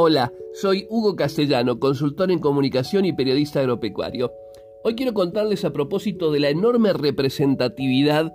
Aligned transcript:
Hola, 0.00 0.32
soy 0.52 0.86
Hugo 0.88 1.16
Castellano, 1.16 1.80
consultor 1.80 2.30
en 2.30 2.38
comunicación 2.38 3.04
y 3.04 3.12
periodista 3.12 3.58
agropecuario. 3.58 4.30
Hoy 4.84 4.94
quiero 4.94 5.12
contarles 5.12 5.64
a 5.64 5.72
propósito 5.72 6.30
de 6.30 6.38
la 6.38 6.50
enorme 6.50 6.92
representatividad 6.92 8.32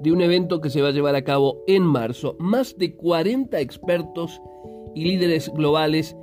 de 0.00 0.12
un 0.12 0.20
evento 0.20 0.60
que 0.60 0.68
se 0.68 0.82
va 0.82 0.88
a 0.88 0.92
llevar 0.92 1.14
a 1.14 1.24
cabo 1.24 1.62
en 1.66 1.82
marzo. 1.82 2.36
Más 2.38 2.76
de 2.76 2.94
40 2.94 3.58
expertos 3.58 4.42
y 4.94 5.04
líderes 5.04 5.50
globales 5.54 6.14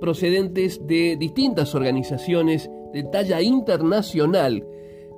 procedentes 0.00 0.86
de 0.86 1.16
distintas 1.16 1.74
organizaciones 1.74 2.70
de 2.92 3.02
talla 3.02 3.42
internacional, 3.42 4.64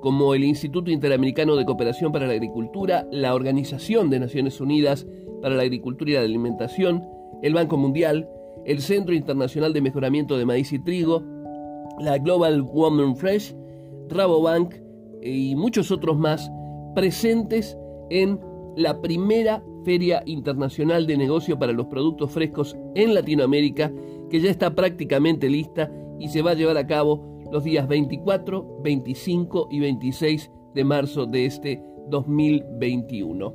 como 0.00 0.32
el 0.32 0.42
Instituto 0.42 0.90
Interamericano 0.90 1.56
de 1.56 1.66
Cooperación 1.66 2.12
para 2.12 2.26
la 2.26 2.32
Agricultura, 2.32 3.06
la 3.12 3.34
Organización 3.34 4.08
de 4.08 4.20
Naciones 4.20 4.58
Unidas 4.58 5.06
para 5.42 5.54
la 5.54 5.64
Agricultura 5.64 6.12
y 6.12 6.14
la 6.14 6.20
Alimentación, 6.20 7.06
el 7.42 7.52
Banco 7.52 7.76
Mundial, 7.76 8.30
el 8.66 8.80
Centro 8.80 9.14
Internacional 9.14 9.72
de 9.72 9.80
Mejoramiento 9.80 10.36
de 10.36 10.44
Maíz 10.44 10.72
y 10.72 10.80
Trigo, 10.80 11.22
la 12.00 12.18
Global 12.18 12.62
Women 12.62 13.16
Fresh, 13.16 13.54
Rabobank 14.08 14.74
y 15.22 15.54
muchos 15.54 15.90
otros 15.90 16.18
más 16.18 16.50
presentes 16.94 17.78
en 18.10 18.40
la 18.76 19.00
primera 19.00 19.62
Feria 19.84 20.22
Internacional 20.26 21.06
de 21.06 21.16
Negocio 21.16 21.58
para 21.58 21.72
los 21.72 21.86
Productos 21.86 22.32
Frescos 22.32 22.76
en 22.96 23.14
Latinoamérica, 23.14 23.92
que 24.30 24.40
ya 24.40 24.50
está 24.50 24.74
prácticamente 24.74 25.48
lista 25.48 25.90
y 26.18 26.28
se 26.28 26.42
va 26.42 26.50
a 26.50 26.54
llevar 26.54 26.76
a 26.76 26.86
cabo 26.86 27.40
los 27.52 27.62
días 27.62 27.86
24, 27.86 28.80
25 28.82 29.68
y 29.70 29.80
26 29.80 30.50
de 30.74 30.84
marzo 30.84 31.24
de 31.24 31.46
este 31.46 31.82
2021. 32.08 33.54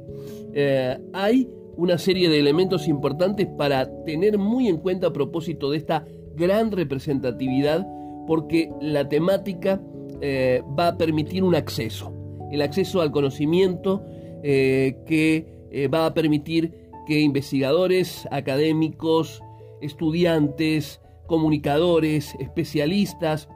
Eh, 0.54 0.98
hay 1.14 1.50
una 1.78 1.98
serie 1.98 2.30
de 2.30 2.40
elementos 2.40 2.88
importantes 2.88 3.48
para 3.48 3.90
tener 4.04 4.38
muy 4.38 4.68
en 4.68 4.78
cuenta 4.78 5.08
a 5.08 5.14
propósito 5.14 5.72
de 5.72 5.78
esta 5.78 6.06
gran 6.36 6.72
representatividad, 6.72 7.88
porque 8.28 8.72
la 8.82 9.08
temática 9.08 9.82
eh, 10.22 10.62
va 10.78 10.90
a 10.90 10.98
permitir 10.98 11.44
un 11.44 11.56
acceso, 11.56 12.14
el 12.52 12.62
acceso 12.62 13.02
al 13.02 13.12
conocimiento 13.12 14.04
eh, 14.44 14.98
que 15.06 15.68
eh, 15.72 15.88
va 15.88 16.06
a 16.06 16.14
permitir 16.14 16.90
que 17.08 17.20
investigadores, 17.20 18.28
académicos, 18.32 19.42
estudiantes, 19.82 21.02
comunicadores, 21.26 22.36
especialistas 22.40 23.50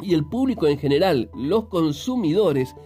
y 0.00 0.14
el 0.14 0.24
público 0.28 0.68
en 0.68 0.78
general, 0.78 1.30
los 1.34 1.66
consumidores, 1.66 2.76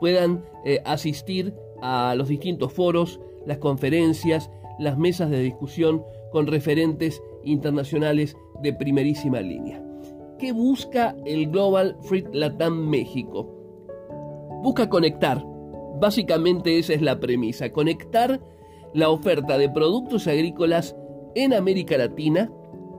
puedan 0.00 0.44
asistir 0.84 1.54
a 1.82 2.14
los 2.16 2.28
distintos 2.28 2.72
foros, 2.72 3.20
las 3.46 3.58
conferencias, 3.58 4.50
las 4.78 4.98
mesas 4.98 5.30
de 5.30 5.40
discusión 5.40 6.02
con 6.30 6.46
referentes 6.46 7.22
internacionales 7.44 8.36
de 8.62 8.72
primerísima 8.72 9.40
línea. 9.40 9.82
¿Qué 10.38 10.52
busca 10.52 11.14
el 11.24 11.50
Global 11.50 11.96
Fruit 12.02 12.26
Latam 12.32 12.88
México? 12.88 13.48
Busca 14.62 14.88
conectar, 14.88 15.44
básicamente 16.00 16.78
esa 16.78 16.94
es 16.94 17.02
la 17.02 17.20
premisa, 17.20 17.72
conectar 17.72 18.40
la 18.94 19.10
oferta 19.10 19.58
de 19.58 19.70
productos 19.70 20.26
agrícolas 20.26 20.96
en 21.34 21.54
América 21.54 21.96
Latina 21.96 22.50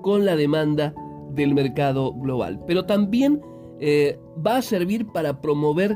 con 0.01 0.25
la 0.25 0.35
demanda 0.35 0.93
del 1.29 1.53
mercado 1.53 2.13
global. 2.13 2.63
Pero 2.65 2.85
también 2.85 3.41
eh, 3.79 4.19
va 4.45 4.57
a 4.57 4.61
servir 4.61 5.07
para 5.07 5.41
promover 5.41 5.95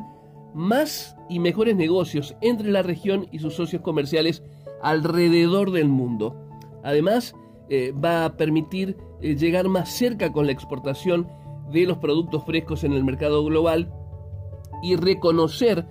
más 0.54 1.17
y 1.30 1.40
mejores 1.40 1.76
negocios 1.76 2.36
entre 2.42 2.72
la 2.72 2.82
región 2.82 3.28
y 3.32 3.40
sus 3.40 3.56
socios 3.56 3.82
comerciales 3.82 4.44
alrededor 4.82 5.72
del 5.72 5.90
mundo. 5.90 6.36
Además, 6.84 7.36
eh, 7.70 7.92
va 7.92 8.26
a 8.26 8.38
permitir 8.38 8.98
eh, 9.22 9.36
llegar 9.36 9.68
más 9.68 9.90
cerca 9.90 10.32
con 10.32 10.46
la 10.46 10.52
exportación 10.52 11.28
de 11.72 11.86
los 11.86 11.98
productos 11.98 12.46
frescos 12.46 12.84
en 12.84 12.94
el 12.94 13.04
mercado 13.04 13.44
global 13.44 13.92
y 14.82 14.96
reconocer 14.96 15.86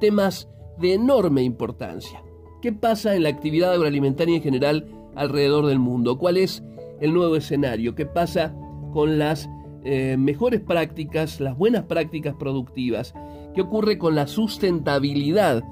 temas 0.00 0.48
de 0.78 0.94
enorme 0.94 1.42
importancia. 1.42 2.22
¿Qué 2.62 2.72
pasa 2.72 3.14
en 3.14 3.24
la 3.24 3.28
actividad 3.28 3.72
agroalimentaria 3.72 4.36
en 4.36 4.42
general 4.42 4.86
alrededor 5.14 5.66
del 5.66 5.78
mundo? 5.78 6.18
¿Cuál 6.18 6.38
es 6.38 6.62
el 7.00 7.12
nuevo 7.12 7.36
escenario? 7.36 7.94
¿Qué 7.94 8.06
pasa 8.06 8.54
con 8.92 9.18
las 9.18 9.48
eh, 9.84 10.16
mejores 10.18 10.60
prácticas, 10.60 11.40
las 11.40 11.56
buenas 11.56 11.84
prácticas 11.84 12.34
productivas? 12.34 13.14
¿Qué 13.54 13.62
ocurre 13.62 13.98
con 13.98 14.14
la 14.14 14.26
sustentabilidad 14.26 15.62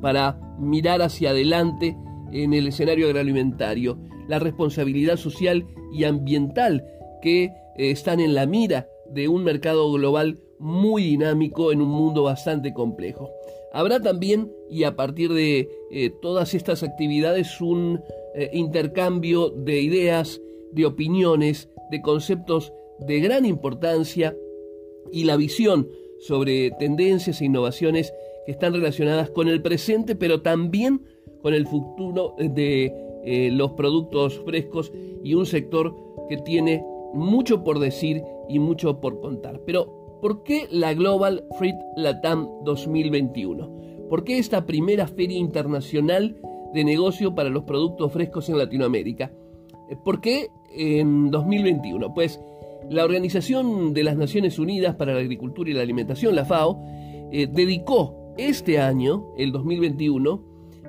para 0.00 0.38
mirar 0.58 1.02
hacia 1.02 1.30
adelante 1.30 1.96
en 2.32 2.52
el 2.52 2.68
escenario 2.68 3.06
agroalimentario? 3.06 3.98
La 4.28 4.38
responsabilidad 4.38 5.16
social 5.16 5.66
y 5.92 6.04
ambiental 6.04 6.84
que 7.22 7.44
eh, 7.44 7.52
están 7.76 8.20
en 8.20 8.34
la 8.34 8.46
mira 8.46 8.88
de 9.10 9.28
un 9.28 9.44
mercado 9.44 9.92
global 9.92 10.40
muy 10.58 11.02
dinámico 11.02 11.72
en 11.72 11.82
un 11.82 11.88
mundo 11.88 12.22
bastante 12.22 12.72
complejo. 12.72 13.30
Habrá 13.72 14.00
también, 14.00 14.50
y 14.70 14.84
a 14.84 14.96
partir 14.96 15.32
de 15.32 15.68
eh, 15.90 16.10
todas 16.22 16.54
estas 16.54 16.82
actividades, 16.82 17.60
un 17.60 18.00
intercambio 18.52 19.48
de 19.48 19.80
ideas, 19.80 20.42
de 20.72 20.84
opiniones, 20.84 21.70
de 21.90 22.02
conceptos 22.02 22.72
de 23.00 23.20
gran 23.20 23.44
importancia 23.44 24.36
y 25.12 25.24
la 25.24 25.36
visión 25.36 25.88
sobre 26.18 26.70
tendencias 26.72 27.40
e 27.40 27.44
innovaciones 27.44 28.12
que 28.44 28.52
están 28.52 28.72
relacionadas 28.72 29.30
con 29.30 29.48
el 29.48 29.62
presente, 29.62 30.14
pero 30.14 30.42
también 30.42 31.02
con 31.42 31.54
el 31.54 31.66
futuro 31.66 32.34
de 32.38 32.92
eh, 33.24 33.50
los 33.50 33.72
productos 33.72 34.40
frescos 34.44 34.92
y 35.22 35.34
un 35.34 35.46
sector 35.46 35.94
que 36.28 36.36
tiene 36.38 36.84
mucho 37.12 37.64
por 37.64 37.78
decir 37.78 38.22
y 38.48 38.58
mucho 38.58 39.00
por 39.00 39.20
contar. 39.20 39.60
Pero, 39.66 40.18
¿por 40.20 40.42
qué 40.42 40.66
la 40.70 40.94
Global 40.94 41.44
Fruit 41.58 41.74
Latam 41.96 42.48
2021? 42.64 44.08
¿Por 44.08 44.24
qué 44.24 44.38
esta 44.38 44.66
primera 44.66 45.08
feria 45.08 45.38
internacional 45.38 46.36
de 46.72 46.84
negocio 46.84 47.34
para 47.34 47.48
los 47.48 47.64
productos 47.64 48.12
frescos 48.12 48.48
en 48.48 48.58
Latinoamérica? 48.58 49.32
¿Por 50.04 50.20
qué 50.20 50.48
en 50.76 51.30
2021? 51.30 52.14
Pues 52.14 52.40
la 52.90 53.04
Organización 53.04 53.94
de 53.94 54.04
las 54.04 54.16
Naciones 54.16 54.58
Unidas 54.58 54.94
para 54.94 55.14
la 55.14 55.20
Agricultura 55.20 55.70
y 55.70 55.74
la 55.74 55.82
Alimentación, 55.82 56.34
la 56.36 56.44
FAO, 56.44 56.82
eh, 57.32 57.48
dedicó 57.50 58.34
este 58.38 58.78
año, 58.78 59.32
el 59.36 59.52
2021, 59.52 60.44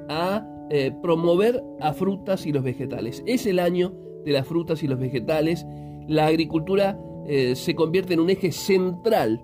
a 0.09 0.45
eh, 0.69 0.91
promover 1.01 1.63
a 1.79 1.93
frutas 1.93 2.45
y 2.45 2.51
los 2.51 2.63
vegetales. 2.63 3.23
Es 3.25 3.45
el 3.45 3.59
año 3.59 3.93
de 4.25 4.31
las 4.31 4.45
frutas 4.45 4.83
y 4.83 4.87
los 4.87 4.99
vegetales. 4.99 5.65
La 6.07 6.27
agricultura 6.27 6.99
eh, 7.27 7.55
se 7.55 7.75
convierte 7.75 8.13
en 8.13 8.19
un 8.19 8.29
eje 8.29 8.51
central 8.51 9.43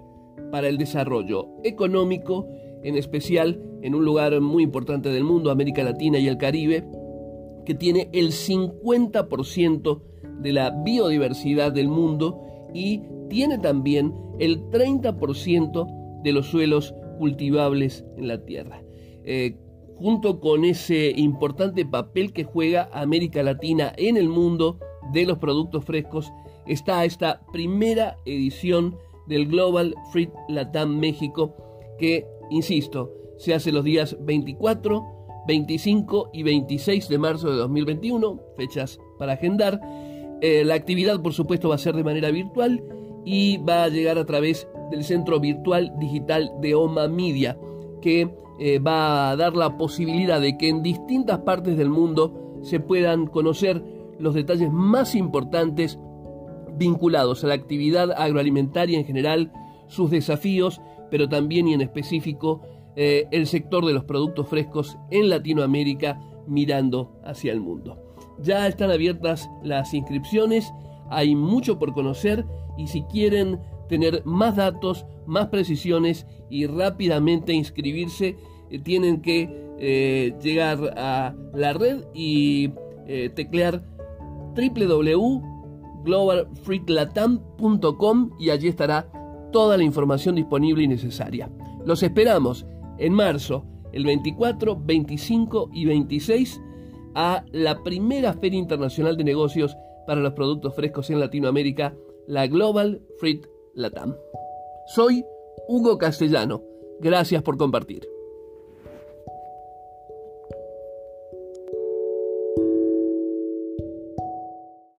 para 0.52 0.68
el 0.68 0.78
desarrollo 0.78 1.48
económico, 1.64 2.48
en 2.84 2.98
especial 2.98 3.62
en 3.82 3.96
un 3.96 4.06
lugar 4.06 4.40
muy 4.42 4.64
importante 4.64 5.10
del 5.10 5.24
mundo, 5.24 5.50
América 5.50 5.84
Latina 5.84 6.20
y 6.20 6.28
el 6.28 6.38
Caribe, 6.38 6.86
que 7.66 7.74
tiene 7.74 8.10
el 8.14 8.32
50% 8.32 10.02
de 10.40 10.54
la 10.54 10.70
biodiversidad 10.70 11.72
del 11.72 11.88
mundo 11.88 12.42
y 12.74 13.02
tiene 13.30 13.58
también 13.58 14.14
el 14.40 14.62
30% 14.70 16.22
de 16.24 16.34
los 16.34 16.48
suelos 16.48 16.94
cultivables 17.18 18.06
en 18.18 18.28
la 18.28 18.44
tierra. 18.44 18.84
Eh, 19.24 19.56
junto 19.96 20.40
con 20.40 20.66
ese 20.66 21.14
importante 21.16 21.86
papel 21.86 22.34
que 22.34 22.44
juega 22.44 22.90
América 22.92 23.44
Latina 23.44 23.94
en 23.98 24.18
el 24.18 24.28
mundo 24.28 24.80
de 25.14 25.26
los 25.26 25.38
productos 25.38 25.86
frescos, 25.86 26.32
está 26.66 27.06
esta 27.06 27.42
primera 27.52 28.18
edición 28.26 28.98
del 29.28 29.48
Global 29.48 29.96
Fruit 30.12 30.32
Latam 30.50 30.98
México 30.98 31.56
que, 32.00 32.26
insisto, 32.50 33.14
se 33.38 33.54
hace 33.54 33.72
los 33.72 33.84
días 33.84 34.18
24, 34.22 35.23
25 35.48 36.30
y 36.34 36.44
26 36.44 37.10
de 37.10 37.18
marzo 37.18 37.50
de 37.50 37.58
2021, 37.58 38.40
fechas 38.58 39.00
para 39.18 39.34
agendar, 39.34 39.80
eh, 40.42 40.64
la 40.66 40.76
actividad, 40.76 41.22
por 41.22 41.34
supuesto, 41.34 41.70
va 41.70 41.76
a 41.76 41.80
ser 41.80 41.96
de 41.96 42.04
manera 42.04 42.30
virtual 42.32 42.84
y 43.26 43.58
va 43.58 43.86
a 43.86 43.90
llegar 43.90 44.18
a 44.18 44.26
través 44.26 44.68
del 44.92 45.04
Centro 45.04 45.40
Virtual 45.40 45.94
Digital 46.00 46.52
de 46.62 46.76
OMA 46.76 47.08
Media, 47.08 47.58
que 48.02 48.30
eh, 48.60 48.80
va 48.80 49.32
a 49.32 49.36
dar 49.36 49.56
la 49.56 49.78
posibilidad 49.78 50.42
de 50.42 50.58
que 50.58 50.70
en 50.70 50.84
distintas 50.84 51.40
partes 51.40 51.78
del 51.78 51.90
mundo 51.90 52.60
se 52.62 52.80
puedan 52.80 53.28
conocer 53.28 53.84
los 54.20 54.36
detalles 54.36 54.72
más 54.72 55.16
importantes 55.16 56.00
vinculados 56.78 57.44
a 57.44 57.48
la 57.48 57.54
actividad 57.54 58.12
agroalimentaria 58.12 59.00
en 59.00 59.06
general, 59.06 59.52
sus 59.88 60.12
desafíos, 60.12 60.82
pero 61.10 61.30
también 61.30 61.68
y 61.68 61.74
en 61.74 61.82
específico 61.82 62.62
eh, 62.96 63.28
el 63.32 63.48
sector 63.48 63.86
de 63.86 63.94
los 63.94 64.04
productos 64.04 64.48
frescos 64.48 64.98
en 65.12 65.30
Latinoamérica 65.30 66.20
mirando 66.48 67.20
hacia 67.24 67.52
el 67.52 67.62
mundo. 67.62 67.98
Ya 68.40 68.68
están 68.68 68.92
abiertas 68.92 69.50
las 69.64 69.94
inscripciones, 69.94 70.72
hay 71.10 71.36
mucho 71.36 71.80
por 71.80 71.94
conocer 71.94 72.46
y 72.78 72.88
si 72.88 73.04
quieren 73.04 73.60
tener 73.88 74.24
más 74.26 74.56
datos, 74.56 75.06
más 75.26 75.48
precisiones 75.48 76.26
y 76.50 76.66
rápidamente 76.66 77.54
inscribirse, 77.54 78.38
eh, 78.70 78.80
tienen 78.80 79.22
que 79.22 79.50
eh, 79.80 80.36
llegar 80.42 80.94
a 80.98 81.36
la 81.54 81.74
red 81.74 82.06
y 82.14 82.72
teclear 83.36 83.84
www.glf.org 84.56 85.54
globalfreetlatam.com 86.04 88.32
y 88.40 88.50
allí 88.50 88.68
estará 88.68 89.08
toda 89.52 89.78
la 89.78 89.84
información 89.84 90.36
disponible 90.36 90.84
y 90.84 90.88
necesaria. 90.88 91.50
Los 91.86 92.04
esperamos 92.04 92.66
en 92.98 93.14
marzo, 93.14 93.66
el 93.92 94.06
24, 94.06 94.80
25 94.80 95.70
y 95.74 95.86
26, 95.86 96.62
a 97.16 97.44
la 97.52 97.84
primera 97.84 98.34
Feria 98.34 98.60
Internacional 98.60 99.18
de 99.18 99.24
Negocios 99.24 99.76
para 100.08 100.22
los 100.22 100.34
Productos 100.34 100.76
Frescos 100.76 101.10
en 101.10 101.20
Latinoamérica, 101.20 101.96
la 102.28 102.48
Global 102.48 103.02
Fruit 103.20 103.46
Latam. 103.74 104.16
Soy 104.88 105.24
Hugo 105.68 105.98
Castellano. 105.98 106.64
Gracias 107.00 107.42
por 107.44 107.58
compartir. 107.58 108.08